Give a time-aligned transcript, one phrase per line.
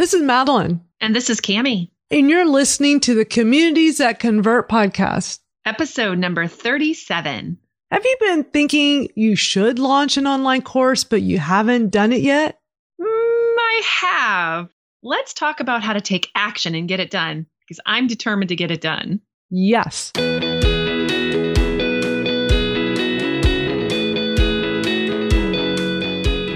[0.00, 0.80] This is Madalyn.
[1.02, 1.90] And this is Cami.
[2.10, 5.40] And you're listening to the Communities That Convert podcast.
[5.66, 7.58] Episode number 37.
[7.90, 12.22] Have you been thinking you should launch an online course, but you haven't done it
[12.22, 12.58] yet?
[12.98, 14.68] Mm, I have.
[15.02, 18.56] Let's talk about how to take action and get it done because I'm determined to
[18.56, 19.20] get it done.
[19.50, 20.12] Yes.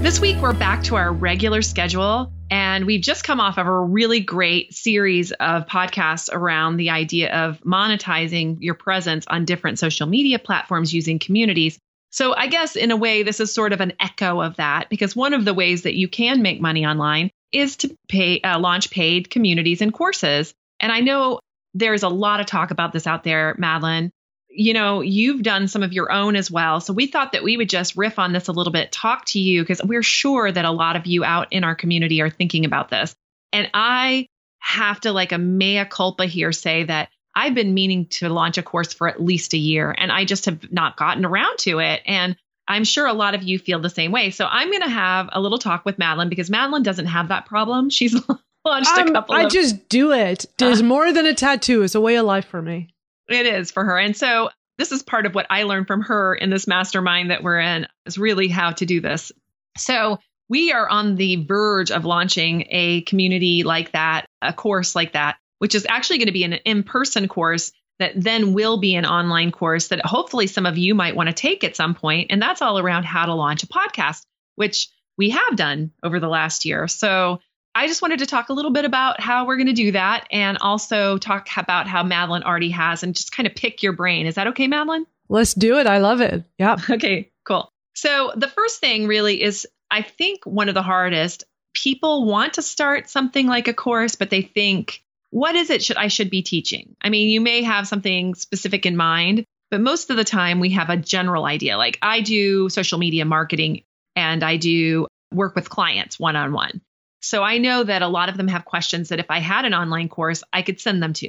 [0.00, 3.80] This week, we're back to our regular schedule, and we've just come off of a
[3.80, 10.06] really great series of podcasts around the idea of monetizing your presence on different social
[10.06, 11.78] media platforms using communities.
[12.08, 15.14] So, I guess in a way, this is sort of an echo of that because
[15.14, 18.90] one of the ways that you can make money online is to pay, uh, launch
[18.90, 20.54] paid communities and courses.
[20.80, 21.40] And I know
[21.74, 24.10] there's a lot of talk about this out there, Madalyn
[24.50, 26.80] you know, you've done some of your own as well.
[26.80, 29.38] So we thought that we would just riff on this a little bit, talk to
[29.38, 32.64] you, because we're sure that a lot of you out in our community are thinking
[32.64, 33.14] about this.
[33.52, 34.26] And I
[34.58, 38.62] have to, like a mea culpa here, say that I've been meaning to launch a
[38.62, 42.02] course for at least a year and I just have not gotten around to it.
[42.04, 44.30] And I'm sure a lot of you feel the same way.
[44.30, 47.46] So I'm going to have a little talk with Madalyn because Madalyn doesn't have that
[47.46, 47.90] problem.
[47.90, 48.14] She's
[48.64, 49.34] launched um, a couple.
[49.34, 50.46] I of- just do it.
[50.58, 51.82] There's uh, more than a tattoo.
[51.82, 52.88] It's a way of life for me.
[53.30, 53.98] It is for her.
[53.98, 57.42] And so this is part of what I learned from her in this mastermind that
[57.42, 59.30] we're in is really how to do this.
[59.76, 60.18] So
[60.48, 65.36] we are on the verge of launching a community like that, a course like that,
[65.58, 69.06] which is actually going to be an in person course that then will be an
[69.06, 72.28] online course that hopefully some of you might want to take at some point.
[72.30, 74.22] And that's all around how to launch a podcast,
[74.56, 76.88] which we have done over the last year.
[76.88, 77.40] So
[77.74, 80.26] I just wanted to talk a little bit about how we're going to do that
[80.30, 84.26] and also talk about how Madalyn already has and just kind of pick your brain.
[84.26, 85.04] Is that okay, Madalyn?
[85.28, 85.86] Let's do it.
[85.86, 86.44] I love it.
[86.58, 86.76] Yeah.
[86.90, 87.70] Okay, cool.
[87.94, 91.44] So the first thing really is I think one of the hardest
[91.74, 95.96] people want to start something like a course, but they think, what is it should
[95.96, 96.96] I should be teaching?
[97.00, 100.70] I mean, you may have something specific in mind, but most of the time we
[100.70, 101.76] have a general idea.
[101.76, 103.82] Like I do social media marketing
[104.16, 106.80] and I do work with clients one on one.
[107.20, 109.74] So I know that a lot of them have questions that if I had an
[109.74, 111.28] online course, I could send them to.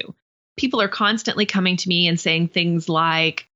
[0.57, 3.47] People are constantly coming to me and saying things like,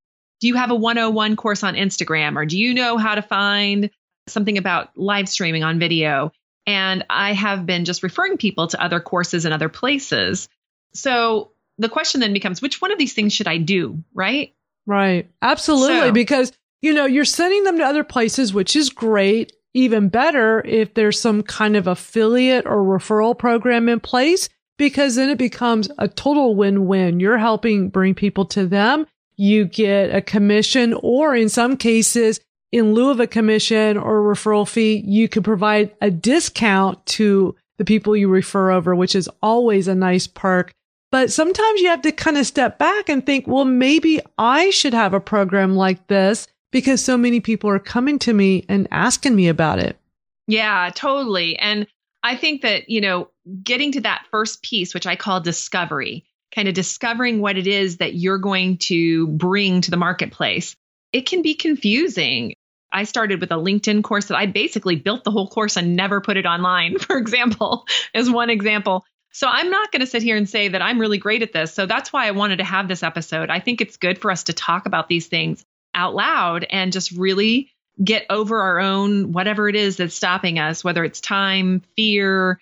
[0.41, 2.35] Do you have a 101 course on Instagram?
[2.35, 3.89] Or do you know how to find
[4.27, 6.31] something about live streaming on video?
[6.67, 10.49] And I have been just referring people to other courses and other places.
[10.93, 14.03] So the question then becomes, which one of these things should I do?
[14.13, 14.53] Right?
[14.85, 15.29] Right.
[15.41, 16.07] Absolutely.
[16.07, 20.65] So, because, you know, you're sending them to other places, which is great even better
[20.65, 24.47] if there's some kind of affiliate or referral program in place,
[24.77, 27.19] because then it becomes a total win-win.
[27.19, 29.05] You're helping bring people to them.
[29.35, 32.39] You get a commission or in some cases,
[32.71, 37.53] in lieu of a commission or a referral fee, you can provide a discount to
[37.77, 40.71] the people you refer over, which is always a nice perk.
[41.11, 44.93] But sometimes you have to kind of step back and think, well, maybe I should
[44.93, 49.33] have a program like this because so many people are coming to me and asking
[49.33, 49.97] me about it.
[50.45, 51.57] Yeah, totally.
[51.57, 51.87] And
[52.21, 53.29] I think that, you know,
[53.63, 57.99] getting to that first piece, which I call discovery, kind of discovering what it is
[57.99, 60.75] that you're going to bring to the marketplace,
[61.13, 62.55] it can be confusing.
[62.91, 66.19] I started with a LinkedIn course that I basically built the whole course and never
[66.19, 69.05] put it online, for example, as one example.
[69.31, 71.73] So I'm not going to sit here and say that I'm really great at this.
[71.73, 73.49] So that's why I wanted to have this episode.
[73.49, 75.63] I think it's good for us to talk about these things
[75.95, 77.71] out loud and just really
[78.03, 82.59] get over our own whatever it is that's stopping us, whether it's time, fear,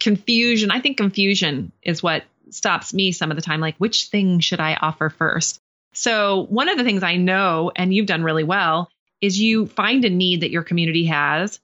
[0.00, 0.70] confusion.
[0.70, 3.60] I think confusion is what stops me some of the time.
[3.60, 5.60] Like, which thing should I offer first?
[5.94, 8.90] So, one of the things I know, and you've done really well,
[9.20, 11.60] is you find a need that your community has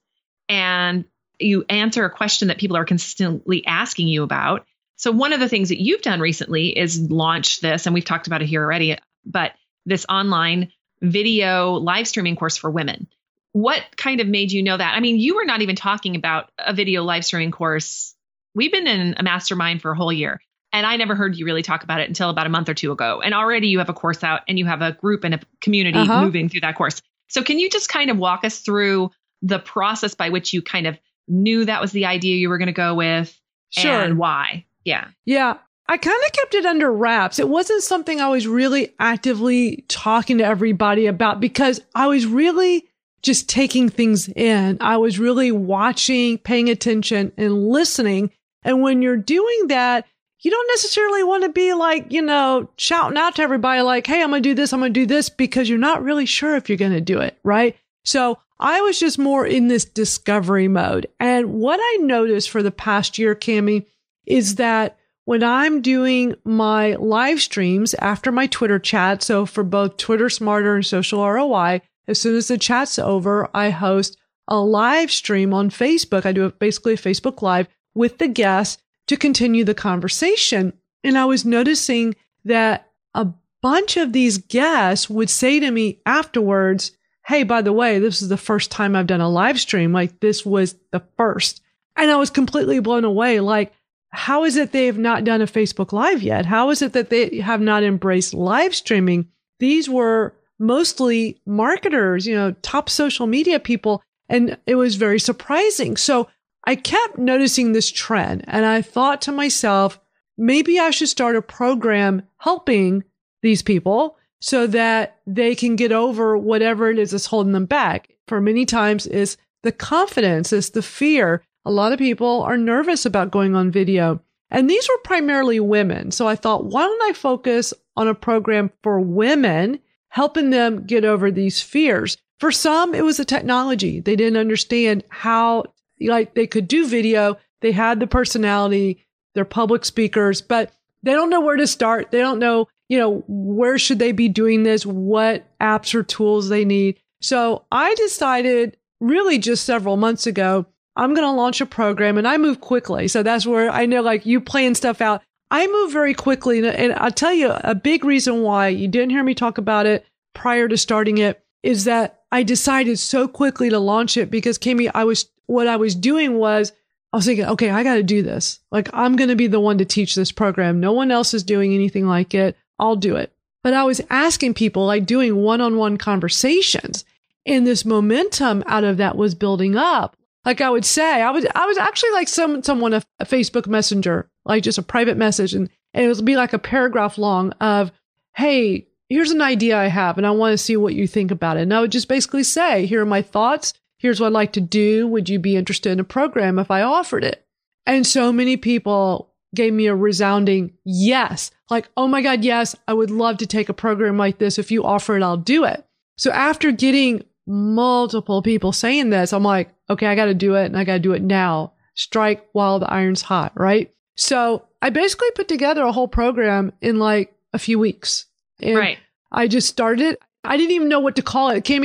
[0.49, 1.05] and
[1.37, 4.65] you answer a question that people are consistently asking you about.
[4.95, 8.27] So, one of the things that you've done recently is launch this, and we've talked
[8.27, 9.53] about it here already, but
[9.85, 13.07] this online video live streaming course for women.
[13.53, 14.93] What kind of made you know that?
[14.95, 18.15] I mean, you were not even talking about a video live streaming course.
[18.55, 21.63] We've been in a mastermind for a whole year, and I never heard you really
[21.63, 23.21] talk about it until about a month or two ago.
[23.21, 25.99] And already you have a course out and you have a group and a community
[25.99, 26.23] uh-huh.
[26.23, 27.01] moving through that course.
[27.27, 29.11] So, can you just kind of walk us through
[29.41, 32.67] the process by which you kind of knew that was the idea you were going
[32.67, 33.37] to go with
[33.69, 34.01] sure.
[34.01, 34.65] and why?
[34.85, 35.07] Yeah.
[35.25, 35.57] Yeah.
[35.87, 37.39] I kind of kept it under wraps.
[37.39, 42.87] It wasn't something I was really actively talking to everybody about because I was really
[43.21, 44.77] just taking things in.
[44.79, 48.31] I was really watching, paying attention and listening.
[48.63, 50.05] And when you're doing that,
[50.39, 54.23] you don't necessarily want to be like, you know, shouting out to everybody like, Hey,
[54.23, 54.73] I'm going to do this.
[54.73, 57.19] I'm going to do this because you're not really sure if you're going to do
[57.19, 57.37] it.
[57.43, 57.75] Right.
[58.03, 61.07] So I was just more in this discovery mode.
[61.19, 63.85] And what I noticed for the past year, Cami,
[64.25, 69.97] is that when I'm doing my live streams after my Twitter chat, so for both
[69.97, 75.11] Twitter Smarter and Social ROI, as soon as the chat's over, I host a live
[75.11, 76.25] stream on Facebook.
[76.25, 80.73] I do basically a Facebook Live with the guests to continue the conversation.
[81.03, 82.15] And I was noticing
[82.45, 83.27] that a
[83.61, 86.91] bunch of these guests would say to me afterwards,
[87.25, 89.93] Hey, by the way, this is the first time I've done a live stream.
[89.93, 91.61] Like this was the first.
[91.95, 93.39] And I was completely blown away.
[93.39, 93.73] Like,
[94.11, 96.45] how is it they have not done a Facebook Live yet?
[96.45, 99.27] How is it that they have not embraced live streaming?
[99.59, 104.03] These were mostly marketers, you know, top social media people.
[104.29, 105.97] And it was very surprising.
[105.97, 106.27] So
[106.65, 109.99] I kept noticing this trend and I thought to myself,
[110.37, 113.03] maybe I should start a program helping
[113.41, 118.09] these people so that they can get over whatever it is that's holding them back.
[118.27, 121.43] For many times is the confidence, is the fear.
[121.65, 124.21] A lot of people are nervous about going on video.
[124.49, 126.11] And these were primarily women.
[126.11, 129.79] So I thought, why don't I focus on a program for women,
[130.09, 132.17] helping them get over these fears?
[132.39, 133.99] For some, it was the technology.
[133.99, 135.65] They didn't understand how,
[136.01, 137.37] like, they could do video.
[137.61, 139.05] They had the personality.
[139.35, 140.71] They're public speakers, but
[141.03, 142.11] they don't know where to start.
[142.11, 144.85] They don't know, you know, where should they be doing this?
[144.85, 146.99] What apps or tools they need.
[147.21, 150.65] So I decided really just several months ago
[150.95, 153.07] I'm going to launch a program and I move quickly.
[153.07, 155.21] So that's where I know like you plan stuff out.
[155.49, 156.65] I move very quickly.
[156.67, 160.05] And I'll tell you a big reason why you didn't hear me talk about it
[160.33, 164.89] prior to starting it is that I decided so quickly to launch it because Cami,
[164.93, 166.71] I was, what I was doing was
[167.13, 168.59] I was thinking, okay, I got to do this.
[168.71, 170.79] Like I'm going to be the one to teach this program.
[170.79, 172.55] No one else is doing anything like it.
[172.79, 173.33] I'll do it.
[173.63, 177.05] But I was asking people, like doing one on one conversations
[177.45, 180.15] and this momentum out of that was building up
[180.45, 183.67] like I would say, I would I was actually like some someone a, a Facebook
[183.67, 187.51] Messenger, like just a private message, and, and it would be like a paragraph long
[187.53, 187.91] of,
[188.35, 191.57] "Hey, here's an idea I have, and I want to see what you think about
[191.57, 193.73] it." And I would just basically say, "Here are my thoughts.
[193.99, 195.07] Here's what I'd like to do.
[195.07, 197.45] Would you be interested in a program if I offered it?"
[197.85, 202.93] And so many people gave me a resounding yes, like, "Oh my God, yes, I
[202.93, 204.57] would love to take a program like this.
[204.57, 205.85] If you offer it, I'll do it."
[206.17, 210.65] So after getting multiple people saying this, I'm like, okay, I got to do it
[210.65, 211.73] and I got to do it now.
[211.95, 213.93] Strike while the iron's hot, right?
[214.15, 218.25] So I basically put together a whole program in like a few weeks.
[218.61, 218.97] And right.
[219.31, 220.13] I just started.
[220.13, 220.21] It.
[220.43, 221.57] I didn't even know what to call it.
[221.57, 221.83] It came,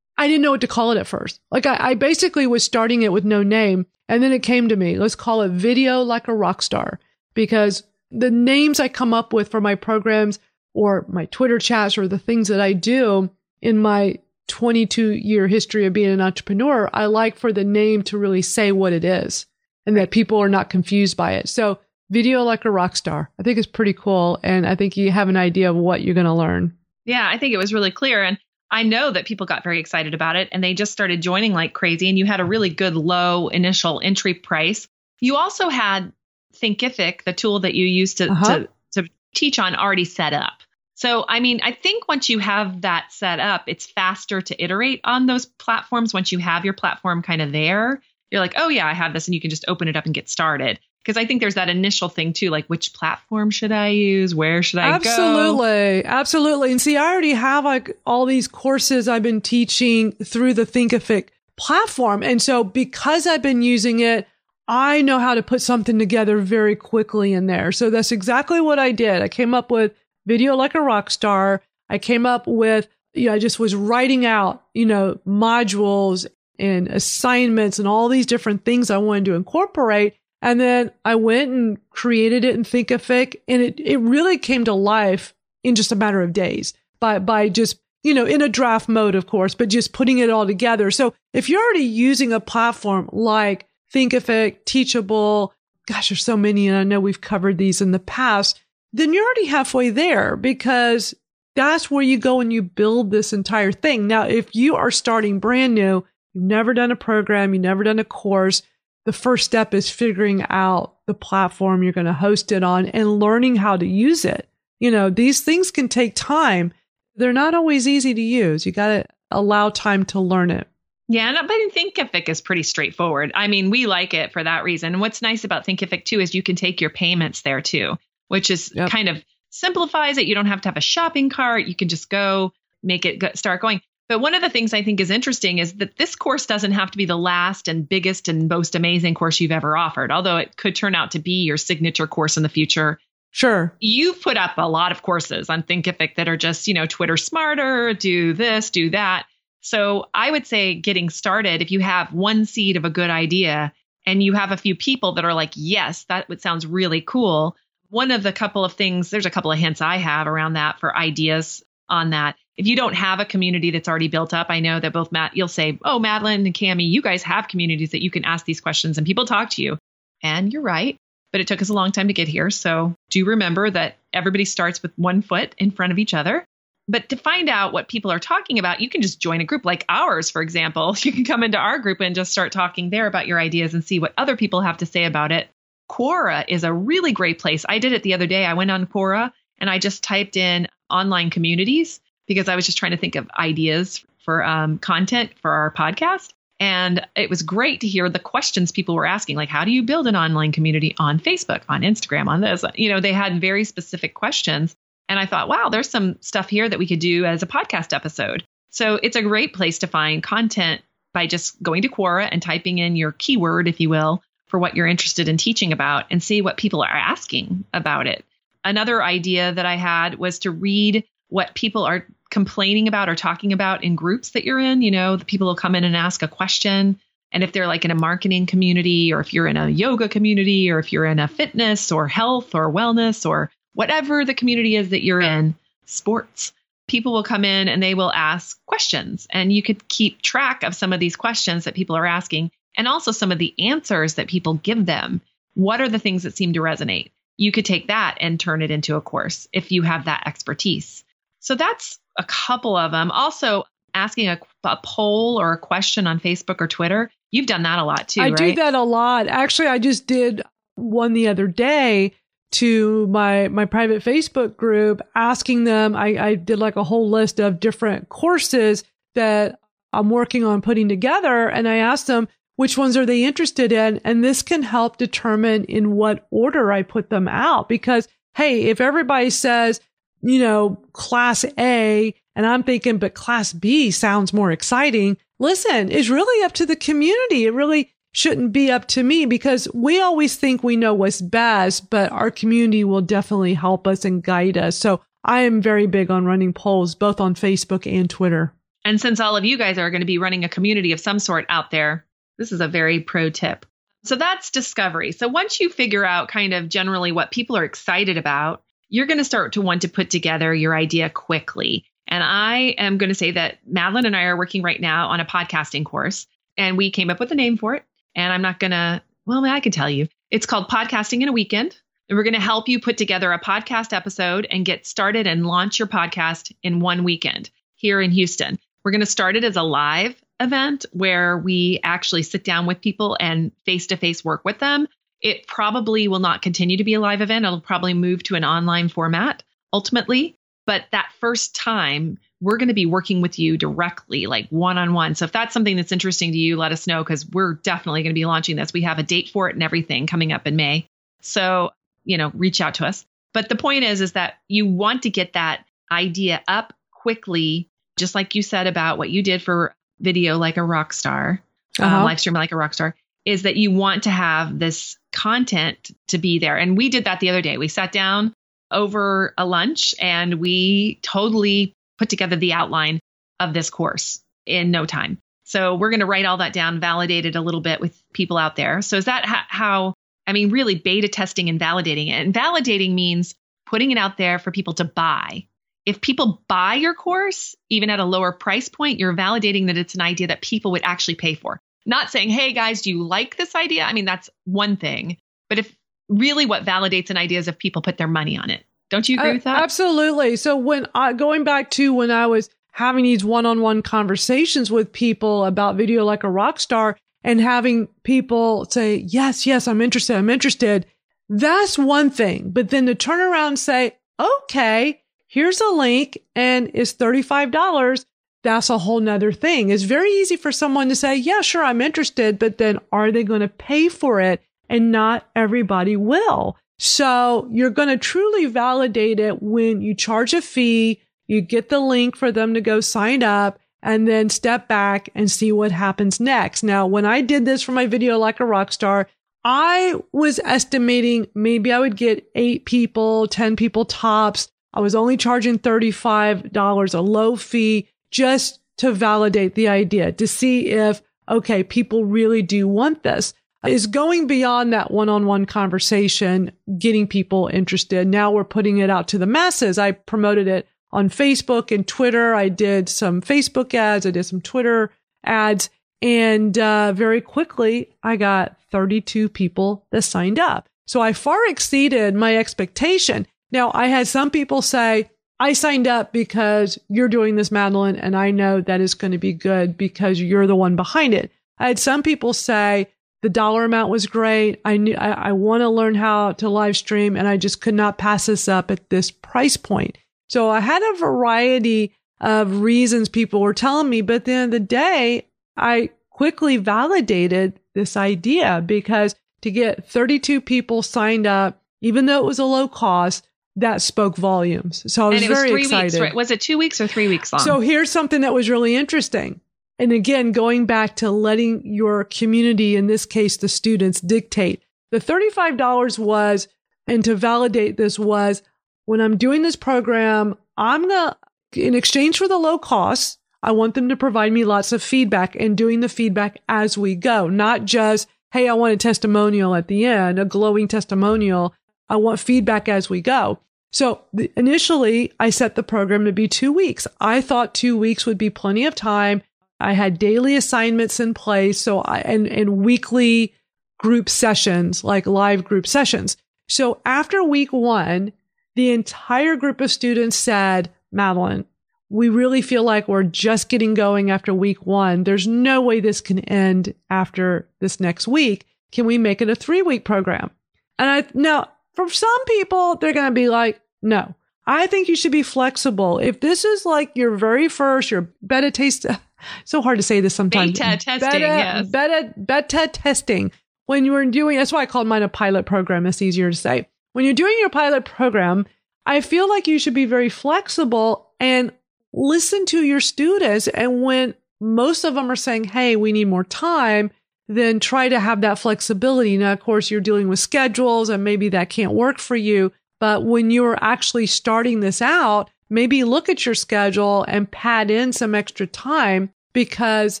[0.18, 1.40] I didn't know what to call it at first.
[1.50, 3.86] Like I, I basically was starting it with no name.
[4.08, 7.00] And then it came to me, let's call it video like a rock star
[7.32, 10.38] because the names I come up with for my programs
[10.74, 13.30] or my Twitter chats or the things that I do
[13.62, 14.18] in my
[14.48, 18.72] 22 year history of being an entrepreneur, I like for the name to really say
[18.72, 19.46] what it is
[19.86, 21.48] and that people are not confused by it.
[21.48, 21.78] So
[22.10, 24.38] video like a rock star, I think is pretty cool.
[24.42, 26.76] And I think you have an idea of what you're going to learn.
[27.04, 28.22] Yeah, I think it was really clear.
[28.22, 28.38] And
[28.70, 31.72] I know that people got very excited about it and they just started joining like
[31.72, 32.08] crazy.
[32.08, 34.86] And you had a really good low initial entry price.
[35.20, 36.12] You also had
[36.54, 38.58] Thinkific, the tool that you used to, uh-huh.
[38.58, 38.68] to,
[39.02, 40.62] to teach on, already set up.
[40.94, 45.00] So, I mean, I think once you have that set up, it's faster to iterate
[45.04, 46.12] on those platforms.
[46.12, 49.26] Once you have your platform kind of there, you're like, oh, yeah, I have this.
[49.26, 50.78] And you can just open it up and get started.
[51.02, 54.36] Because I think there's that initial thing too, like which platform should I use?
[54.36, 55.38] Where should I absolutely, go?
[55.38, 56.04] Absolutely.
[56.04, 56.70] Absolutely.
[56.70, 61.30] And see, I already have like all these courses I've been teaching through the Thinkific
[61.56, 62.22] platform.
[62.22, 64.28] And so because I've been using it,
[64.68, 67.72] I know how to put something together very quickly in there.
[67.72, 69.22] So that's exactly what I did.
[69.22, 69.92] I came up with
[70.26, 71.62] video like a rock star.
[71.88, 76.26] I came up with, you know, I just was writing out, you know, modules
[76.58, 80.14] and assignments and all these different things I wanted to incorporate.
[80.40, 84.74] And then I went and created it in Thinkific and it, it really came to
[84.74, 88.88] life in just a matter of days by, by just, you know, in a draft
[88.88, 90.90] mode, of course, but just putting it all together.
[90.90, 95.54] So if you're already using a platform like Thinkific, Teachable,
[95.86, 96.66] gosh, there's so many.
[96.66, 98.60] And I know we've covered these in the past.
[98.92, 101.14] Then you're already halfway there because
[101.54, 104.06] that's where you go and you build this entire thing.
[104.06, 107.98] Now, if you are starting brand new, you've never done a program, you've never done
[107.98, 108.62] a course,
[109.04, 113.18] the first step is figuring out the platform you're going to host it on and
[113.18, 114.48] learning how to use it.
[114.78, 116.72] You know, these things can take time.
[117.16, 118.64] They're not always easy to use.
[118.64, 120.68] You got to allow time to learn it.
[121.08, 123.32] Yeah, uh, but I Thinkific is pretty straightforward.
[123.34, 124.94] I mean, we like it for that reason.
[124.94, 127.98] And what's nice about Thinkific too is you can take your payments there too,
[128.32, 128.88] which is yep.
[128.88, 130.24] kind of simplifies it.
[130.24, 131.66] You don't have to have a shopping cart.
[131.66, 133.82] You can just go make it start going.
[134.08, 136.90] But one of the things I think is interesting is that this course doesn't have
[136.92, 140.56] to be the last and biggest and most amazing course you've ever offered, although it
[140.56, 142.98] could turn out to be your signature course in the future.
[143.32, 143.76] Sure.
[143.80, 147.18] You've put up a lot of courses on Thinkific that are just, you know, Twitter
[147.18, 149.26] smarter, do this, do that.
[149.60, 153.74] So I would say getting started, if you have one seed of a good idea
[154.06, 157.56] and you have a few people that are like, yes, that would sounds really cool.
[157.92, 160.80] One of the couple of things, there's a couple of hints I have around that
[160.80, 162.36] for ideas on that.
[162.56, 165.36] If you don't have a community that's already built up, I know that both Matt,
[165.36, 168.62] you'll say, oh, Madalyn and Cami, you guys have communities that you can ask these
[168.62, 169.76] questions and people talk to you.
[170.22, 170.96] And you're right,
[171.32, 172.48] but it took us a long time to get here.
[172.48, 176.46] So do remember that everybody starts with one foot in front of each other.
[176.88, 179.66] But to find out what people are talking about, you can just join a group
[179.66, 180.96] like ours, for example.
[181.02, 183.84] You can come into our group and just start talking there about your ideas and
[183.84, 185.48] see what other people have to say about it.
[185.92, 187.66] Quora is a really great place.
[187.68, 188.46] I did it the other day.
[188.46, 192.78] I went on Quora and I just typed in online communities because I was just
[192.78, 196.32] trying to think of ideas for um, content for our podcast.
[196.58, 199.82] And it was great to hear the questions people were asking, like, how do you
[199.82, 202.64] build an online community on Facebook, on Instagram, on this?
[202.76, 204.74] You know, they had very specific questions.
[205.08, 207.92] And I thought, wow, there's some stuff here that we could do as a podcast
[207.92, 208.44] episode.
[208.70, 210.80] So it's a great place to find content
[211.12, 214.22] by just going to Quora and typing in your keyword, if you will,
[214.52, 218.22] for what you're interested in teaching about and see what people are asking about it.
[218.62, 223.54] Another idea that I had was to read what people are complaining about or talking
[223.54, 224.82] about in groups that you're in.
[224.82, 227.00] You know, the people will come in and ask a question.
[227.32, 230.70] And if they're like in a marketing community, or if you're in a yoga community,
[230.70, 234.90] or if you're in a fitness or health or wellness or whatever the community is
[234.90, 235.54] that you're in,
[235.86, 236.52] sports,
[236.86, 239.26] people will come in and they will ask questions.
[239.30, 242.88] And you could keep track of some of these questions that people are asking and
[242.88, 245.20] also some of the answers that people give them.
[245.54, 247.10] What are the things that seem to resonate?
[247.36, 251.04] You could take that and turn it into a course if you have that expertise.
[251.40, 253.10] So that's a couple of them.
[253.10, 253.64] Also,
[253.94, 257.10] asking a, a, poll or a question on Facebook or Twitter.
[257.30, 258.20] You've done that a lot too.
[258.20, 258.36] I right?
[258.36, 259.26] do that a lot.
[259.26, 260.42] Actually, I just did
[260.76, 262.14] one the other day
[262.52, 265.96] to my my private Facebook group, asking them.
[265.96, 269.58] I, I did like a whole list of different courses that
[269.92, 272.28] I'm working on putting together, and I asked them
[272.62, 276.82] which ones are they interested in, and this can help determine in what order I
[276.82, 277.68] put them out.
[277.68, 279.80] Because hey, if everybody says
[280.22, 282.14] you know, class A.
[282.34, 285.18] And I'm thinking, but class B sounds more exciting.
[285.38, 287.44] Listen, it's really up to the community.
[287.44, 291.90] It really shouldn't be up to me because we always think we know what's best,
[291.90, 294.76] but our community will definitely help us and guide us.
[294.76, 298.54] So I am very big on running polls, both on Facebook and Twitter.
[298.84, 301.18] And since all of you guys are going to be running a community of some
[301.18, 302.04] sort out there,
[302.38, 303.66] this is a very pro tip.
[304.04, 305.12] So that's discovery.
[305.12, 309.18] So once you figure out kind of generally what people are excited about, you're going
[309.18, 311.84] to start to want to put together your idea quickly.
[312.08, 315.20] And I am going to say that Madalyn and I are working right now on
[315.20, 316.26] a podcasting course,
[316.58, 317.84] and we came up with a name for it.
[318.14, 320.08] And I'm not going to, well, I can tell you.
[320.30, 321.76] It's called Podcasting in a Weekend.
[322.08, 325.46] And we're going to help you put together a podcast episode and get started and
[325.46, 328.58] launch your podcast in one weekend here in Houston.
[328.84, 332.80] We're going to start it as a live event where we actually sit down with
[332.80, 334.88] people and face to face work with them
[335.22, 337.44] it probably will not continue to be a live event.
[337.44, 340.36] It'll probably move to an online format ultimately.
[340.66, 344.92] But that first time, we're going to be working with you directly, like one on
[344.92, 345.14] one.
[345.14, 348.14] So if that's something that's interesting to you, let us know because we're definitely going
[348.14, 348.72] to be launching this.
[348.72, 350.86] We have a date for it and everything coming up in May.
[351.20, 351.70] So,
[352.04, 353.04] you know, reach out to us.
[353.34, 358.14] But the point is, is that you want to get that idea up quickly, just
[358.14, 361.42] like you said about what you did for video like a rock star,
[361.78, 361.96] um, uh-huh.
[361.96, 362.94] um, live stream like a rock star
[363.24, 366.56] is that you want to have this content to be there.
[366.56, 367.56] And we did that the other day.
[367.56, 368.34] We sat down
[368.70, 372.98] over a lunch and we totally put together the outline
[373.38, 375.18] of this course in no time.
[375.44, 378.38] So we're going to write all that down, validate it a little bit with people
[378.38, 378.82] out there.
[378.82, 379.94] So is that ha- how
[380.26, 382.12] I mean, really beta testing and validating it.
[382.12, 383.34] And validating means
[383.66, 385.46] putting it out there for people to buy.
[385.84, 389.94] If people buy your course, even at a lower price point, you're validating that it's
[389.94, 391.60] an idea that people would actually pay for.
[391.84, 393.84] Not saying, hey guys, do you like this idea?
[393.84, 395.16] I mean, that's one thing.
[395.48, 395.76] But if
[396.08, 398.64] really what validates an idea is if people put their money on it.
[398.90, 399.62] Don't you agree uh, with that?
[399.62, 400.36] Absolutely.
[400.36, 405.44] So when I going back to when I was having these one-on-one conversations with people
[405.44, 410.16] about video like a rock star and having people say, yes, yes, I'm interested.
[410.16, 410.86] I'm interested.
[411.28, 412.50] That's one thing.
[412.50, 415.01] But then to turn around and say, okay,
[415.32, 418.04] here's a link and it's $35.
[418.44, 419.70] That's a whole nother thing.
[419.70, 422.38] It's very easy for someone to say, yeah, sure, I'm interested.
[422.38, 424.42] But then are they going to pay for it?
[424.68, 426.56] And not everybody will.
[426.78, 431.00] So you're going to truly validate it when you charge a fee
[431.32, 435.30] you get the link for them to go sign up and then step back and
[435.30, 436.62] see what happens next.
[436.62, 439.08] Now, when I did this for my video like a rock star,
[439.42, 444.51] I was estimating maybe I would get eight people, 10 people tops.
[444.74, 450.68] I was only charging $35, a low fee just to validate the idea to see
[450.68, 453.34] if, okay, people really do want this.
[453.64, 458.08] Is going beyond that one on one conversation, getting people interested.
[458.08, 459.78] Now we're putting it out to the masses.
[459.78, 462.34] I promoted it on Facebook and Twitter.
[462.34, 464.04] I did some Facebook ads.
[464.04, 464.90] I did some Twitter
[465.24, 465.70] ads.
[466.00, 470.68] And uh, very quickly, I got 32 people that signed up.
[470.88, 473.28] So I far exceeded my expectation.
[473.52, 478.16] Now, I had some people say, I signed up because you're doing this, Madalyn, and
[478.16, 481.30] I know that is going to be good because you're the one behind it.
[481.58, 482.88] I had some people say
[483.22, 484.60] the dollar amount was great.
[484.64, 487.74] I knew I, I want to learn how to live stream and I just could
[487.74, 489.98] not pass this up at this price point.
[490.28, 494.54] So I had a variety of reasons people were telling me, but at the end
[494.54, 501.60] of the day, I quickly validated this idea because to get 32 people signed up,
[501.80, 504.82] even though it was a low cost, that spoke volumes.
[504.92, 505.92] So I was, was very excited.
[505.92, 506.14] Weeks, right?
[506.14, 507.40] Was it two weeks or three weeks long?
[507.40, 509.40] So here's something that was really interesting.
[509.78, 514.98] And again, going back to letting your community, in this case, the students dictate the
[514.98, 516.48] $35 was,
[516.86, 518.42] and to validate this was
[518.84, 521.14] when I'm doing this program, I'm going
[521.52, 524.82] to, in exchange for the low costs, I want them to provide me lots of
[524.82, 529.54] feedback and doing the feedback as we go, not just, Hey, I want a testimonial
[529.54, 531.54] at the end, a glowing testimonial.
[531.90, 533.40] I want feedback as we go.
[533.72, 534.02] So
[534.36, 536.86] initially I set the program to be two weeks.
[537.00, 539.22] I thought two weeks would be plenty of time.
[539.58, 541.60] I had daily assignments in place.
[541.60, 543.34] So I, and, and weekly
[543.78, 546.16] group sessions, like live group sessions.
[546.48, 548.12] So after week one,
[548.54, 551.46] the entire group of students said, Madalyn,
[551.88, 555.04] we really feel like we're just getting going after week one.
[555.04, 558.46] There's no way this can end after this next week.
[558.70, 560.30] Can we make it a three week program?
[560.78, 564.14] And I, now for some people, they're going to be like, no,
[564.46, 565.98] I think you should be flexible.
[565.98, 568.86] If this is like your very first, your beta taste,
[569.44, 570.58] so hard to say this sometimes.
[570.58, 571.68] Beta testing, beta, yes.
[571.68, 573.32] Beta, beta testing.
[573.66, 575.86] When you were doing, that's why I called mine a pilot program.
[575.86, 576.68] It's easier to say.
[576.92, 578.46] When you're doing your pilot program,
[578.84, 581.52] I feel like you should be very flexible and
[581.92, 583.48] listen to your students.
[583.48, 586.90] And when most of them are saying, Hey, we need more time,
[587.28, 589.16] then try to have that flexibility.
[589.16, 592.52] Now, of course, you're dealing with schedules and maybe that can't work for you.
[592.80, 597.92] But when you're actually starting this out, maybe look at your schedule and pad in
[597.92, 600.00] some extra time because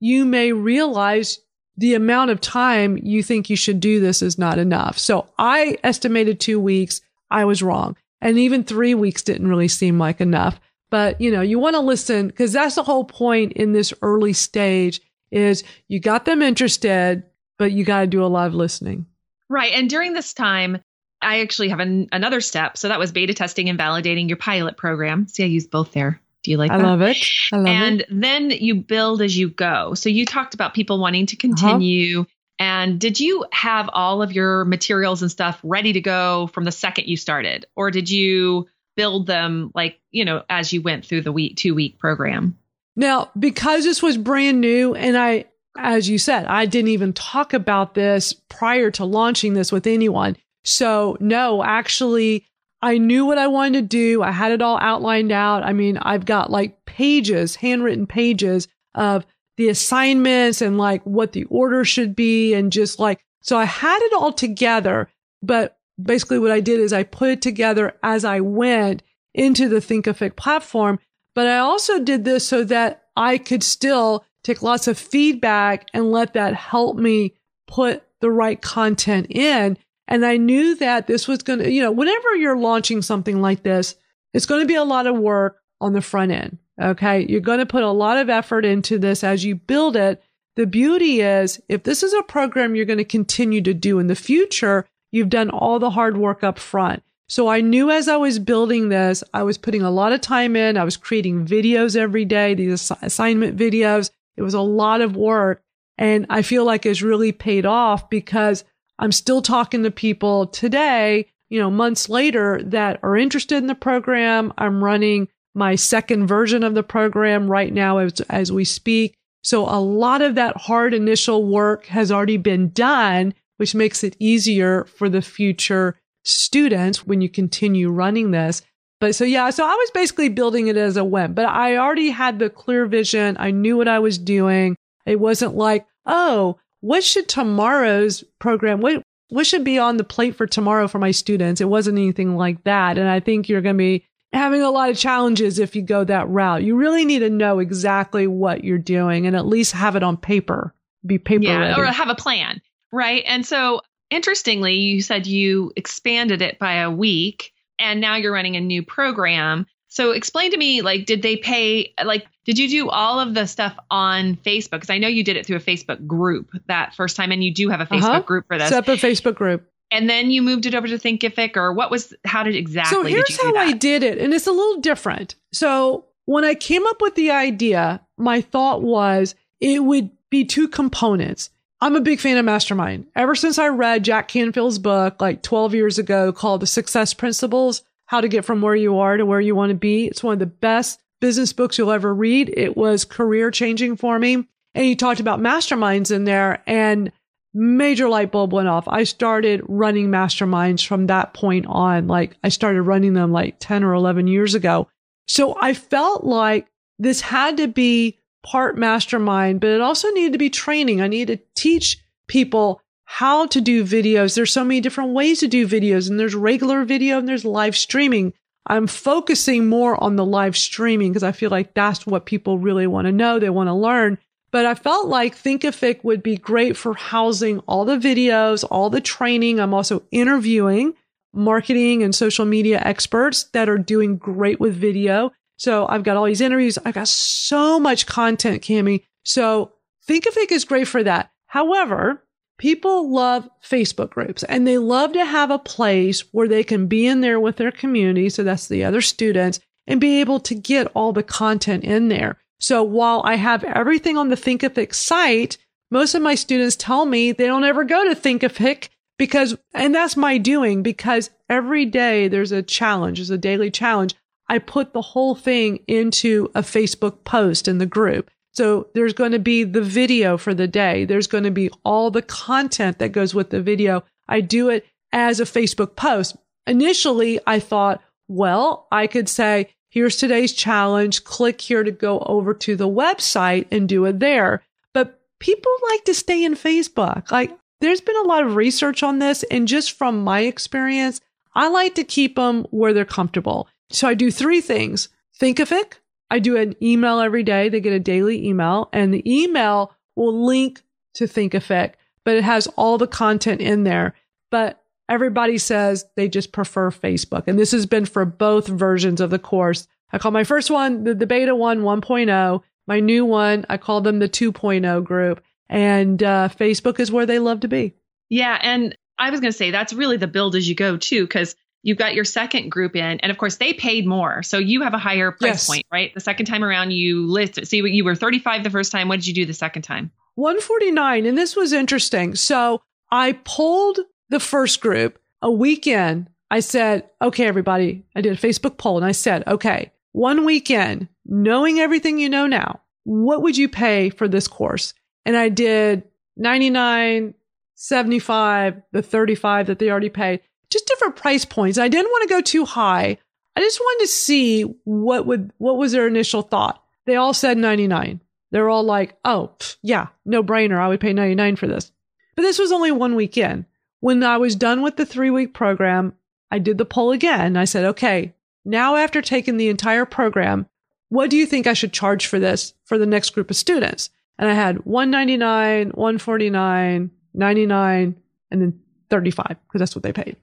[0.00, 1.38] you may realize
[1.76, 4.98] the amount of time you think you should do this is not enough.
[4.98, 7.00] So I estimated two weeks.
[7.30, 7.96] I was wrong.
[8.20, 10.60] And even three weeks didn't really seem like enough.
[10.90, 14.32] But, you know, you want to listen because that's the whole point in this early
[14.32, 15.00] stage
[15.30, 17.24] is you got them interested,
[17.58, 19.06] but you got to do a lot of listening.
[19.48, 19.72] Right.
[19.72, 20.78] And during this time,
[21.22, 22.76] I actually have an, another step.
[22.76, 25.28] So that was beta testing and validating your pilot program.
[25.28, 26.20] See, I use both there.
[26.42, 26.84] Do you like I that?
[26.84, 27.18] love it.
[27.52, 27.70] I love it.
[27.70, 28.06] and it.
[28.10, 29.94] then you build as you go.
[29.94, 32.20] So you talked about people wanting to continue.
[32.20, 32.30] Uh-huh.
[32.58, 36.72] And did you have all of your materials and stuff ready to go from the
[36.72, 37.66] second you started?
[37.74, 41.74] Or did you build them like, you know, as you went through the week, two
[41.74, 42.58] week program?
[42.96, 45.46] Now, because this was brand new and I,
[45.78, 50.36] as you said, I didn't even talk about this prior to launching this with anyone.
[50.64, 52.46] So no, actually,
[52.82, 54.22] I knew what I wanted to do.
[54.22, 55.62] I had it all outlined out.
[55.62, 59.26] I mean, I've got like pages, handwritten pages of
[59.56, 64.00] the assignments and like what the order should be and just like, so I had
[64.02, 65.08] it all together,
[65.42, 69.02] but basically what I did is I put it together as I went
[69.34, 70.98] into the Thinkific platform.
[71.40, 76.12] But I also did this so that I could still take lots of feedback and
[76.12, 77.32] let that help me
[77.66, 79.78] put the right content in.
[80.06, 83.62] And I knew that this was going to, you know, whenever you're launching something like
[83.62, 83.94] this,
[84.34, 86.58] it's going to be a lot of work on the front end.
[86.78, 87.24] Okay.
[87.26, 90.22] You're going to put a lot of effort into this as you build it.
[90.56, 94.08] The beauty is if this is a program you're going to continue to do in
[94.08, 97.02] the future, you've done all the hard work up front.
[97.30, 100.56] So I knew as I was building this, I was putting a lot of time
[100.56, 100.76] in.
[100.76, 104.10] I was creating videos every day, these assignment videos.
[104.36, 105.62] It was a lot of work.
[105.96, 108.64] And I feel like it's really paid off because
[108.98, 113.76] I'm still talking to people today, you know, months later that are interested in the
[113.76, 114.52] program.
[114.58, 119.14] I'm running my second version of the program right now as, as we speak.
[119.44, 124.16] So a lot of that hard initial work has already been done, which makes it
[124.18, 128.62] easier for the future students when you continue running this.
[129.00, 132.10] But so yeah, so I was basically building it as a went, but I already
[132.10, 133.36] had the clear vision.
[133.38, 134.76] I knew what I was doing.
[135.06, 140.34] It wasn't like, oh, what should tomorrow's program, what, what should be on the plate
[140.34, 141.60] for tomorrow for my students?
[141.60, 142.98] It wasn't anything like that.
[142.98, 146.04] And I think you're going to be having a lot of challenges if you go
[146.04, 146.62] that route.
[146.62, 150.16] You really need to know exactly what you're doing and at least have it on
[150.16, 151.80] paper, be paper yeah, ready.
[151.80, 152.60] or have a plan.
[152.92, 153.22] Right.
[153.26, 153.80] And so
[154.10, 158.82] interestingly, you said you expanded it by a week and now you're running a new
[158.82, 159.66] program.
[159.88, 163.46] So explain to me, like, did they pay, like, did you do all of the
[163.46, 164.72] stuff on Facebook?
[164.72, 167.52] Because I know you did it through a Facebook group that first time, and you
[167.52, 168.20] do have a Facebook uh-huh.
[168.20, 168.68] group for this.
[168.68, 169.68] Separate Facebook group.
[169.90, 172.96] And then you moved it over to Thinkific, or what was, how did exactly?
[172.96, 174.18] So here's how I did it.
[174.18, 175.34] And it's a little different.
[175.52, 180.68] So when I came up with the idea, my thought was it would be two
[180.68, 181.50] components.
[181.82, 183.06] I'm a big fan of Mastermind.
[183.16, 187.82] Ever since I read Jack Canfield's book like 12 years ago called The Success Principles,
[188.04, 190.06] How to Get From Where You Are to Where You Want to Be.
[190.06, 192.52] It's one of the best business books you'll ever read.
[192.54, 194.34] It was career changing for me.
[194.74, 197.12] And he talked about masterminds in there and
[197.54, 198.86] major light bulb went off.
[198.86, 202.08] I started running masterminds from that point on.
[202.08, 204.86] Like I started running them like 10 or 11 years ago.
[205.26, 210.38] So I felt like this had to be part mastermind, but it also needed to
[210.38, 211.00] be training.
[211.00, 214.34] I needed to teach people how to do videos.
[214.34, 217.76] There's so many different ways to do videos and there's regular video and there's live
[217.76, 218.32] streaming.
[218.66, 222.86] I'm focusing more on the live streaming because I feel like that's what people really
[222.86, 223.38] want to know.
[223.38, 224.18] They want to learn.
[224.52, 229.00] But I felt like Thinkific would be great for housing all the videos, all the
[229.00, 229.60] training.
[229.60, 230.94] I'm also interviewing
[231.32, 235.32] marketing and social media experts that are doing great with video.
[235.60, 236.78] So I've got all these interviews.
[236.86, 239.04] I've got so much content, Cami.
[239.24, 239.72] So
[240.08, 241.32] Thinkific is great for that.
[241.48, 242.24] However,
[242.56, 247.06] people love Facebook groups and they love to have a place where they can be
[247.06, 248.30] in there with their community.
[248.30, 252.38] So that's the other students and be able to get all the content in there.
[252.58, 255.58] So while I have everything on the Thinkific site,
[255.90, 260.16] most of my students tell me they don't ever go to Thinkific because, and that's
[260.16, 264.14] my doing because every day there's a challenge, there's a daily challenge.
[264.50, 268.32] I put the whole thing into a Facebook post in the group.
[268.52, 271.04] So there's going to be the video for the day.
[271.04, 274.02] There's going to be all the content that goes with the video.
[274.28, 276.36] I do it as a Facebook post.
[276.66, 281.22] Initially, I thought, well, I could say, here's today's challenge.
[281.22, 284.64] Click here to go over to the website and do it there.
[284.92, 287.30] But people like to stay in Facebook.
[287.30, 289.44] Like there's been a lot of research on this.
[289.44, 291.20] And just from my experience,
[291.54, 293.68] I like to keep them where they're comfortable.
[293.90, 295.08] So I do three things.
[295.40, 295.94] Thinkific.
[296.30, 297.68] I do an email every day.
[297.68, 300.82] They get a daily email and the email will link
[301.14, 304.14] to Thinkific, but it has all the content in there.
[304.50, 307.44] But everybody says they just prefer Facebook.
[307.46, 309.88] And this has been for both versions of the course.
[310.12, 312.62] I call my first one the, the beta one 1.0.
[312.86, 315.42] My new one, I call them the 2.0 group.
[315.68, 317.94] And uh, Facebook is where they love to be.
[318.28, 318.58] Yeah.
[318.60, 321.54] And I was going to say that's really the build as you go too, because
[321.82, 324.42] you've got your second group in and of course they paid more.
[324.42, 325.66] So you have a higher price yes.
[325.66, 326.12] point right?
[326.14, 329.08] The second time around you list see you were 35 the first time.
[329.08, 330.10] What did you do the second time?
[330.36, 332.34] 149 and this was interesting.
[332.34, 338.04] So i pulled the first group a weekend i said okay everybody.
[338.14, 342.46] I did a facebook poll and i said okay one weekend knowing everything you know
[342.46, 344.94] now what would you pay for this course?
[345.24, 346.04] And i did
[346.36, 347.34] 99
[347.74, 351.78] 75 the 35 that they already paid just different price points.
[351.78, 353.18] I didn't want to go too high.
[353.56, 356.82] I just wanted to see what would, what was their initial thought.
[357.06, 358.20] They all said 99.
[358.52, 359.52] They're all like, oh,
[359.82, 360.78] yeah, no brainer.
[360.78, 361.92] I would pay 99 for this.
[362.36, 363.66] But this was only one weekend.
[364.00, 366.14] When I was done with the three week program,
[366.50, 367.56] I did the poll again.
[367.56, 370.66] I said, okay, now after taking the entire program,
[371.08, 374.10] what do you think I should charge for this for the next group of students?
[374.38, 378.16] And I had 199, 149, 99
[378.50, 378.80] and then
[379.10, 380.36] 35 because that's what they paid.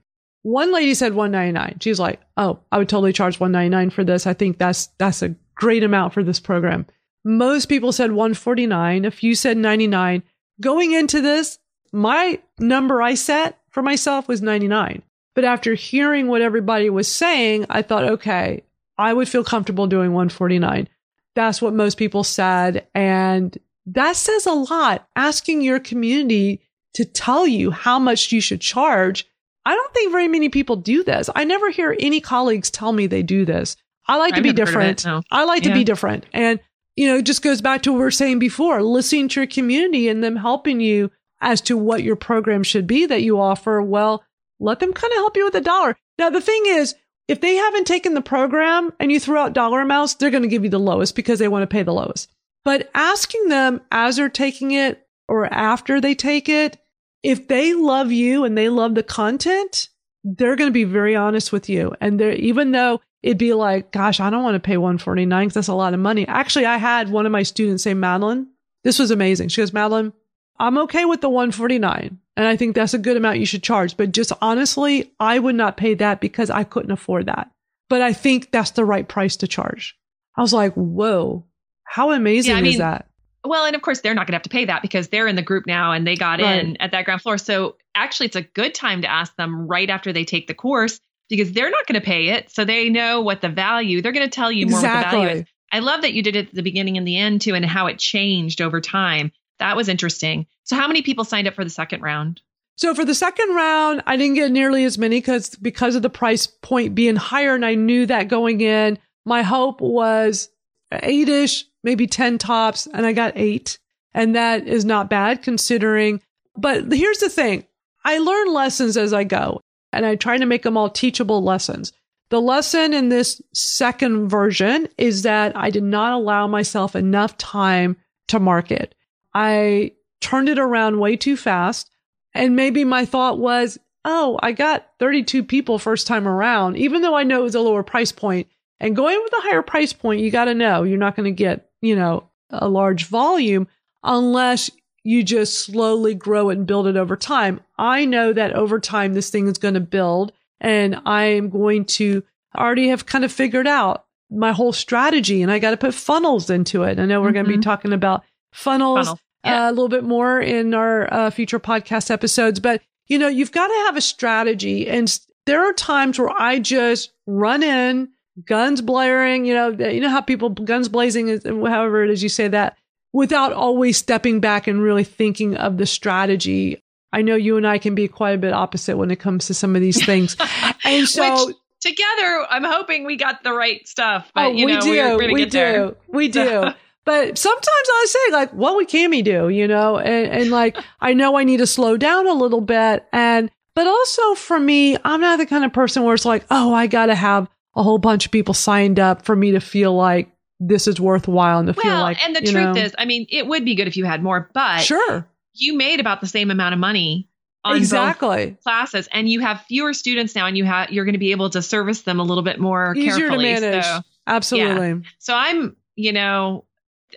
[0.48, 1.76] One lady said 199.
[1.80, 4.26] She's like, "Oh, I would totally charge 199 for this.
[4.26, 6.86] I think that's that's a great amount for this program."
[7.22, 9.04] Most people said 149.
[9.04, 10.22] A few said 99.
[10.58, 11.58] Going into this,
[11.92, 15.02] my number I set for myself was 99.
[15.34, 18.62] But after hearing what everybody was saying, I thought, okay,
[18.96, 20.88] I would feel comfortable doing 149.
[21.34, 22.86] That's what most people said.
[22.94, 25.06] And that says a lot.
[25.14, 26.62] Asking your community
[26.94, 29.26] to tell you how much you should charge.
[29.64, 31.28] I don't think very many people do this.
[31.34, 33.76] I never hear any colleagues tell me they do this.
[34.06, 35.04] I like I've to be different.
[35.04, 35.22] It, no.
[35.30, 35.70] I like yeah.
[35.70, 36.24] to be different.
[36.32, 36.60] And,
[36.96, 39.46] you know, it just goes back to what we were saying before, listening to your
[39.46, 43.82] community and them helping you as to what your program should be that you offer.
[43.82, 44.24] Well,
[44.58, 45.96] let them kind of help you with a dollar.
[46.18, 46.94] Now, the thing is,
[47.28, 50.48] if they haven't taken the program and you throw out dollar amounts, they're going to
[50.48, 52.30] give you the lowest because they want to pay the lowest.
[52.64, 56.78] But asking them as they're taking it or after they take it,
[57.22, 59.88] if they love you and they love the content,
[60.24, 61.94] they're going to be very honest with you.
[62.00, 65.54] And they're, even though it'd be like, gosh, I don't want to pay 149 because
[65.54, 66.26] that's a lot of money.
[66.26, 68.46] Actually, I had one of my students say, Madalyn,
[68.84, 69.48] this was amazing.
[69.48, 70.12] She goes, Madalyn,
[70.58, 72.18] I'm okay with the 149.
[72.36, 73.96] And I think that's a good amount you should charge.
[73.96, 77.50] But just honestly, I would not pay that because I couldn't afford that.
[77.88, 79.96] But I think that's the right price to charge.
[80.36, 81.46] I was like, whoa,
[81.84, 83.07] how amazing yeah, I mean, is that?
[83.44, 85.36] Well, and of course, they're not going to have to pay that because they're in
[85.36, 86.64] the group now and they got right.
[86.64, 87.38] in at that ground floor.
[87.38, 91.00] So actually, it's a good time to ask them right after they take the course
[91.28, 92.50] because they're not going to pay it.
[92.50, 95.18] So they know what the value, they're going to tell you more exactly.
[95.18, 95.48] what the value is.
[95.70, 97.86] I love that you did it at the beginning and the end too, and how
[97.86, 99.32] it changed over time.
[99.58, 100.46] That was interesting.
[100.64, 102.40] So, how many people signed up for the second round?
[102.78, 106.08] So for the second round, I didn't get nearly as many because because of the
[106.08, 108.98] price point being higher, and I knew that going in.
[109.26, 110.48] My hope was
[110.92, 113.78] eight ish, maybe ten tops, and I got eight,
[114.12, 116.20] and that is not bad considering.
[116.54, 117.64] But here's the thing:
[118.04, 121.92] I learn lessons as I go, and I try to make them all teachable lessons.
[122.28, 127.96] The lesson in this second version is that I did not allow myself enough time
[128.26, 128.94] to market.
[129.34, 131.90] I turned it around way too fast.
[132.34, 137.16] And maybe my thought was, oh, I got 32 people first time around, even though
[137.16, 138.46] I know it was a lower price point.
[138.80, 141.36] And going with a higher price point, you got to know you're not going to
[141.36, 143.68] get, you know, a large volume
[144.02, 144.70] unless
[145.04, 147.60] you just slowly grow it and build it over time.
[147.78, 151.84] I know that over time, this thing is going to build and I am going
[151.86, 152.22] to
[152.56, 156.50] already have kind of figured out my whole strategy and I got to put funnels
[156.50, 156.98] into it.
[156.98, 157.34] I know we're mm-hmm.
[157.34, 159.66] going to be talking about funnels Funnel yeah.
[159.66, 162.60] uh, a little bit more in our uh, future podcast episodes.
[162.60, 164.88] But, you know, you've got to have a strategy.
[164.88, 168.10] And there are times where I just run in,
[168.44, 172.28] guns blaring, you know, you know how people, guns blazing, is however it is you
[172.28, 172.76] say that,
[173.12, 176.82] without always stepping back and really thinking of the strategy.
[177.12, 179.54] I know you and I can be quite a bit opposite when it comes to
[179.54, 180.36] some of these things.
[180.84, 181.46] and so.
[181.46, 184.90] Which- together i'm hoping we got the right stuff but, oh, you know, we do
[184.90, 186.64] we're, we're we do we do
[187.08, 189.48] But sometimes I say like, what would Cami do?
[189.48, 193.06] You know, and, and like, I know I need to slow down a little bit.
[193.14, 196.74] And, but also for me, I'm not the kind of person where it's like, oh,
[196.74, 199.94] I got to have a whole bunch of people signed up for me to feel
[199.94, 202.24] like this is worthwhile and to well, feel like.
[202.24, 204.50] And the truth know, is, I mean, it would be good if you had more,
[204.52, 207.28] but sure, you made about the same amount of money
[207.64, 211.18] on exactly classes, and you have fewer students now, and you have you're going to
[211.18, 213.54] be able to service them a little bit more easier carefully.
[213.54, 213.84] to manage.
[213.84, 214.88] So, Absolutely.
[214.88, 215.10] Yeah.
[215.18, 216.64] So I'm, you know,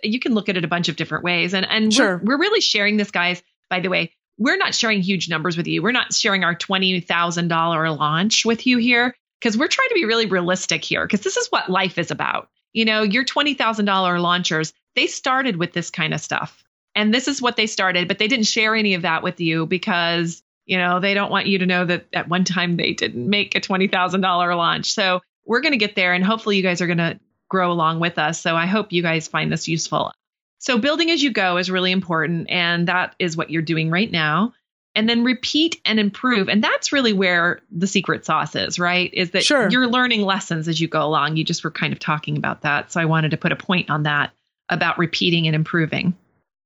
[0.02, 1.54] you can look at it a bunch of different ways.
[1.54, 2.18] And and sure.
[2.18, 3.42] we're, we're really sharing this, guys.
[3.68, 5.82] By the way, we're not sharing huge numbers with you.
[5.82, 9.94] We're not sharing our twenty thousand dollar launch with you here because we're trying to
[9.94, 12.48] be really realistic here because this is what life is about.
[12.72, 17.12] You know, your twenty thousand dollar launchers they started with this kind of stuff, and
[17.12, 20.42] this is what they started, but they didn't share any of that with you because
[20.66, 23.54] you know they don't want you to know that at one time they didn't make
[23.54, 24.92] a twenty thousand dollar launch.
[24.92, 28.00] So we're going to get there, and hopefully you guys are going to grow along
[28.00, 28.40] with us.
[28.40, 30.12] So I hope you guys find this useful.
[30.58, 32.48] So building as you go is really important.
[32.48, 34.54] And that is what you're doing right now.
[34.94, 36.48] And then repeat and improve.
[36.50, 39.12] And that's really where the secret sauce is, right?
[39.14, 39.70] Is that sure.
[39.70, 41.36] you're learning lessons as you go along.
[41.36, 42.92] You just were kind of talking about that.
[42.92, 44.32] So I wanted to put a point on that
[44.68, 46.14] about repeating and improving.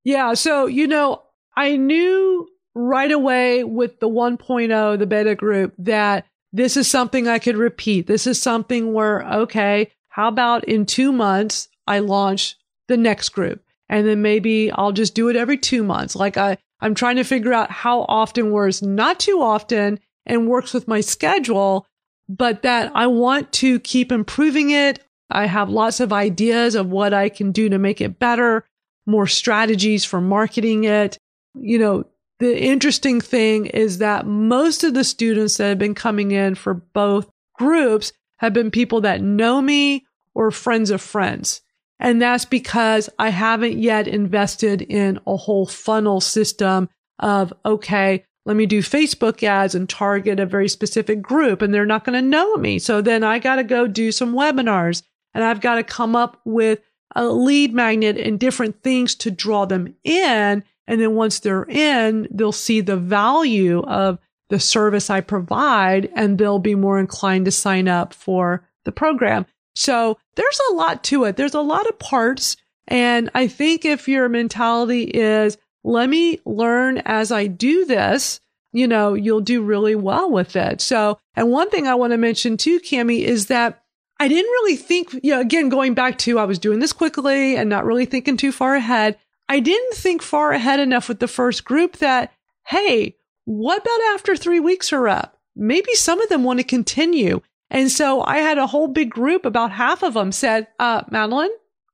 [0.04, 0.34] Yeah.
[0.34, 1.22] So, you know,
[1.56, 7.38] I knew right away with the 1.0, the beta group, that this is something I
[7.38, 8.06] could repeat.
[8.06, 12.56] This is something where, okay, how about in two months, I launch
[12.88, 16.16] the next group and then maybe I'll just do it every two months.
[16.16, 20.74] Like I, I'm trying to figure out how often works not too often and works
[20.74, 21.86] with my schedule,
[22.28, 25.02] but that I want to keep improving it.
[25.30, 28.64] I have lots of ideas of what I can do to make it better,
[29.06, 31.18] more strategies for marketing it.
[31.54, 32.04] You know,
[32.38, 36.74] the interesting thing is that most of the students that have been coming in for
[36.74, 41.62] both groups have been people that know me or friends of friends.
[41.98, 48.56] And that's because I haven't yet invested in a whole funnel system of, okay, let
[48.56, 52.28] me do Facebook ads and target a very specific group and they're not going to
[52.28, 52.78] know me.
[52.78, 55.02] So then I got to go do some webinars
[55.34, 56.80] and I've got to come up with
[57.14, 60.62] a lead magnet and different things to draw them in.
[60.86, 66.38] And then once they're in, they'll see the value of the service I provide and
[66.38, 69.46] they'll be more inclined to sign up for the program.
[69.76, 71.36] So there's a lot to it.
[71.36, 72.56] There's a lot of parts.
[72.88, 78.40] And I think if your mentality is, let me learn as I do this,
[78.72, 80.80] you know, you'll do really well with it.
[80.80, 83.82] So, and one thing I want to mention too, Cami, is that
[84.18, 87.56] I didn't really think, you know, again, going back to I was doing this quickly
[87.56, 89.18] and not really thinking too far ahead.
[89.48, 92.32] I didn't think far ahead enough with the first group that,
[92.66, 95.38] hey, what about after three weeks are up?
[95.54, 97.40] Maybe some of them want to continue.
[97.70, 101.48] And so I had a whole big group, about half of them said, uh, Madalyn,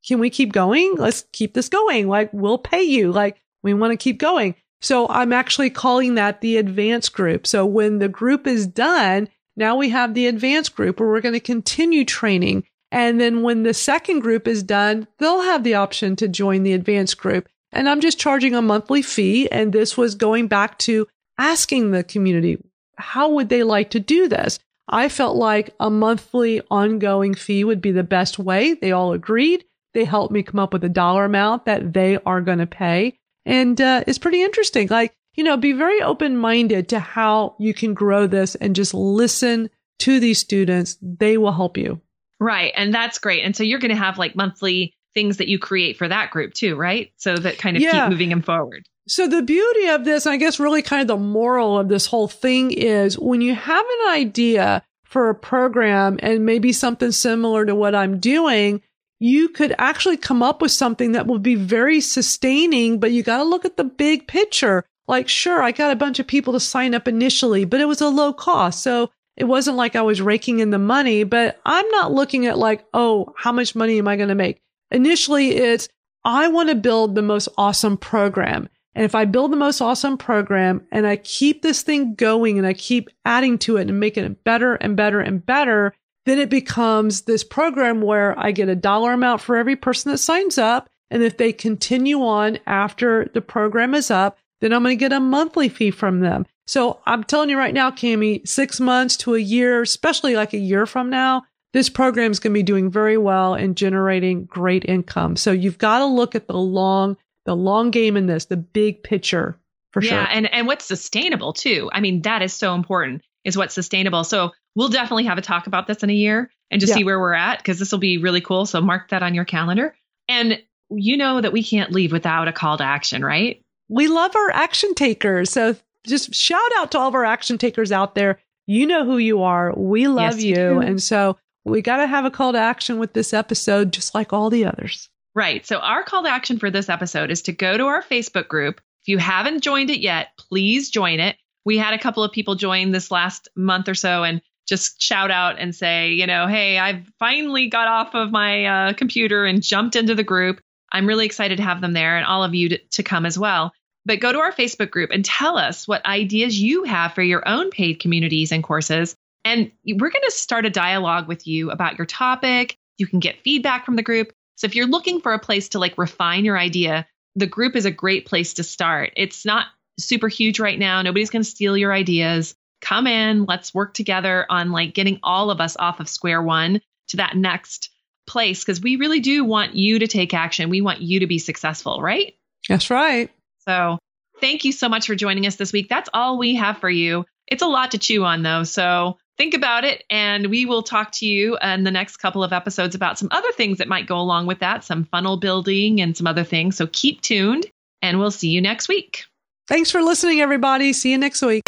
[0.07, 0.95] can we keep going?
[0.97, 2.09] Let's keep this going.
[2.09, 3.13] Like, we'll pay you.
[3.13, 4.55] Like, we want to keep going.
[4.81, 7.47] So I'm actually calling that the advanced group.
[7.47, 11.35] So when the group is done, now we have the advanced group where we're going
[11.35, 12.65] to continue training.
[12.91, 16.73] And then when the second group is done, they'll have the option to join the
[16.73, 17.49] advanced group.
[17.71, 19.49] And I'm just charging a monthly fee.
[19.51, 21.07] And this was going back to
[21.39, 22.59] asking the community,
[22.97, 24.59] how would they like to do this?
[24.89, 28.75] I felt like a monthly ongoing fee would be the best way.
[28.75, 29.65] They all agreed.
[29.95, 33.19] They helped me come up with a dollar amount that they are going to pay.
[33.45, 34.89] And uh, it's pretty interesting.
[34.89, 38.95] Like, you know, be very open minded to how you can grow this and just
[38.95, 40.99] listen to these students.
[41.01, 42.01] They will help you.
[42.41, 42.73] Right.
[42.77, 43.45] And that's great.
[43.45, 46.55] And so you're going to have like monthly things that you create for that group
[46.55, 47.13] too, right?
[47.17, 48.05] So that kind of yeah.
[48.05, 48.87] keep moving them forward.
[49.09, 52.29] So the beauty of this, I guess really kind of the moral of this whole
[52.29, 57.75] thing is when you have an idea for a program and maybe something similar to
[57.75, 58.81] what I'm doing,
[59.19, 63.39] you could actually come up with something that will be very sustaining, but you got
[63.39, 64.85] to look at the big picture.
[65.09, 68.01] Like, sure, I got a bunch of people to sign up initially, but it was
[68.01, 68.83] a low cost.
[68.83, 72.59] So it wasn't like I was raking in the money, but I'm not looking at
[72.59, 74.61] like, oh, how much money am I going to make?
[74.91, 75.89] Initially, it's,
[76.25, 78.69] I want to build the most awesome program.
[78.95, 82.67] And if I build the most awesome program and I keep this thing going and
[82.67, 85.95] I keep adding to it and making it better and better and better,
[86.27, 90.19] then it becomes this program where I get a dollar amount for every person that
[90.19, 90.89] signs up.
[91.11, 95.13] And if they continue on after the program is up, then I'm going to get
[95.13, 96.47] a monthly fee from them.
[96.67, 100.59] So I'm telling you right now, Cami, six months to a year, especially like a
[100.59, 104.85] year from now, this program is going to be doing very well and generating great
[104.85, 105.37] income.
[105.37, 109.03] So you've got to look at the long the long game in this, the big
[109.03, 109.59] picture
[109.93, 110.19] for yeah, sure.
[110.19, 111.91] Yeah, and and what's sustainable too.
[111.93, 113.23] I mean, that is so important.
[113.45, 114.23] Is what's sustainable.
[114.25, 116.99] So we'll definitely have a talk about this in a year and just yeah.
[116.99, 118.67] see where we're at because this will be really cool.
[118.67, 119.97] So mark that on your calendar.
[120.29, 123.63] And you know that we can't leave without a call to action, right?
[123.89, 125.51] We love our action takers.
[125.51, 125.77] So
[126.07, 128.39] just shout out to all of our action takers out there.
[128.67, 129.75] You know who you are.
[129.75, 130.79] We love yes, you.
[130.79, 134.33] And so we got to have a call to action with this episode, just like
[134.33, 135.09] all the others.
[135.35, 135.65] Right.
[135.67, 138.81] So, our call to action for this episode is to go to our Facebook group.
[139.03, 141.37] If you haven't joined it yet, please join it.
[141.65, 145.31] We had a couple of people join this last month or so and just shout
[145.31, 149.63] out and say, you know, hey, I've finally got off of my uh, computer and
[149.63, 150.61] jumped into the group.
[150.93, 153.39] I'm really excited to have them there and all of you to, to come as
[153.39, 153.73] well.
[154.05, 157.47] But go to our Facebook group and tell us what ideas you have for your
[157.49, 159.17] own paid communities and courses.
[159.45, 162.77] And we're going to start a dialogue with you about your topic.
[162.99, 164.33] You can get feedback from the group.
[164.63, 167.85] So if you're looking for a place to like refine your idea, the group is
[167.85, 169.13] a great place to start.
[169.17, 169.67] It's not
[169.99, 171.03] super huge right now.
[171.03, 172.55] Nobody's going to steal your ideas.
[172.81, 176.81] Come in, let's work together on like getting all of us off of square one
[177.09, 177.91] to that next
[178.29, 180.71] place because we really do want you to take action.
[180.71, 182.37] We want you to be successful, right?
[182.69, 183.33] That's right.
[183.69, 183.99] So,
[184.41, 185.89] thank you so much for joining us this week.
[185.89, 187.25] That's all we have for you.
[187.49, 188.63] It's a lot to chew on though.
[188.63, 190.05] So, think about it.
[190.11, 193.53] And we will talk to you in the next couple of episodes about some other
[193.53, 196.77] things that might go along with that, some funnel building and some other things.
[196.77, 197.67] So keep tuned
[198.01, 199.25] and we'll see you next week.
[199.69, 200.93] Thanks for listening, everybody.
[200.93, 201.63] See you next week.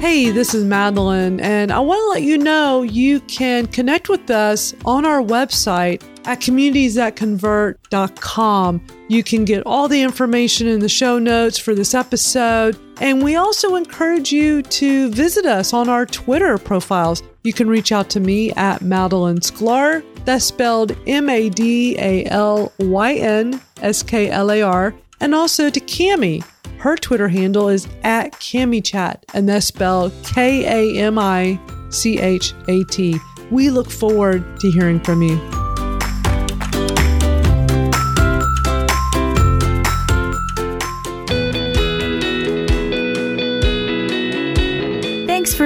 [0.00, 4.30] Hey, this is Madalyn, and I want to let you know you can connect with
[4.30, 8.86] us on our website at communitiesthatconvert.com.
[9.08, 12.78] You can get all the information in the show notes for this episode.
[13.00, 17.22] And we also encourage you to visit us on our Twitter profiles.
[17.42, 20.04] You can reach out to me at Madalyn Sklar.
[20.24, 24.94] That's spelled M A D A L Y N S K L A R.
[25.20, 26.44] And also to Cami
[26.78, 31.58] Her Twitter handle is at KamiChat, and that's spelled K A M I
[31.88, 33.18] C H A T.
[33.50, 35.59] We look forward to hearing from you.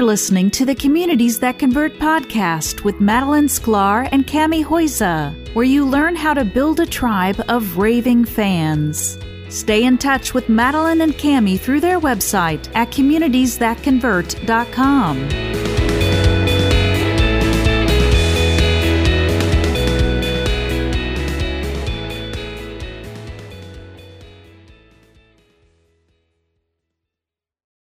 [0.05, 5.87] Listening to the Communities That Convert podcast with Madalyn Sklar and Cami Hoyza, where you
[5.87, 9.19] learn how to build a tribe of raving fans.
[9.49, 15.74] Stay in touch with Madalyn and Cami through their website at communitiesthatconvert.com.